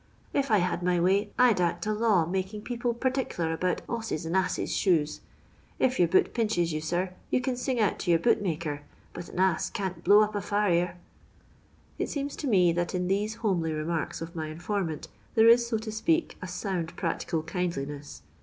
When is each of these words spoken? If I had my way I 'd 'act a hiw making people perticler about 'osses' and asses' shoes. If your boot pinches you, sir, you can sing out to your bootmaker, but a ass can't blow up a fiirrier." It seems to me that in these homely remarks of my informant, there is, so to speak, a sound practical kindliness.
If 0.33 0.49
I 0.49 0.57
had 0.57 0.81
my 0.81 0.99
way 0.99 1.29
I 1.37 1.53
'd 1.53 1.61
'act 1.61 1.85
a 1.85 1.89
hiw 1.91 2.27
making 2.27 2.63
people 2.63 2.95
perticler 2.95 3.53
about 3.53 3.83
'osses' 3.87 4.25
and 4.25 4.35
asses' 4.35 4.75
shoes. 4.75 5.21
If 5.77 5.99
your 5.99 6.07
boot 6.07 6.33
pinches 6.33 6.73
you, 6.73 6.81
sir, 6.81 7.13
you 7.29 7.39
can 7.39 7.55
sing 7.55 7.79
out 7.79 7.99
to 7.99 8.09
your 8.09 8.19
bootmaker, 8.19 8.81
but 9.13 9.29
a 9.29 9.39
ass 9.39 9.69
can't 9.69 10.03
blow 10.03 10.21
up 10.21 10.33
a 10.33 10.39
fiirrier." 10.41 10.95
It 11.99 12.09
seems 12.09 12.35
to 12.37 12.47
me 12.47 12.73
that 12.73 12.95
in 12.95 13.09
these 13.09 13.35
homely 13.45 13.73
remarks 13.73 14.21
of 14.21 14.35
my 14.35 14.47
informant, 14.47 15.07
there 15.35 15.47
is, 15.47 15.67
so 15.67 15.77
to 15.77 15.91
speak, 15.91 16.35
a 16.41 16.47
sound 16.47 16.95
practical 16.95 17.43
kindliness. 17.43 18.23